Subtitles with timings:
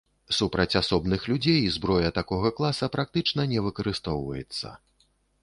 [0.35, 4.75] Супраць асобных людзей зброя такога класа практычна не выкарыстоўваецца.